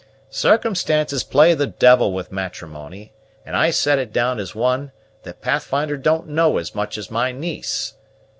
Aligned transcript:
Circumstances 0.33 1.23
play 1.23 1.53
the 1.53 1.67
devil 1.67 2.11
with 2.11 2.31
matrimony, 2.31 3.13
and 3.45 3.55
I 3.55 3.69
set 3.69 3.99
it 3.99 4.11
down 4.11 4.39
as 4.39 4.55
one 4.55 4.91
that 5.21 5.41
Pathfinder 5.43 5.95
don't 5.95 6.27
know 6.27 6.57
as 6.57 6.73
much 6.73 6.97
as 6.97 7.11
my 7.11 7.31
niece. 7.31 7.93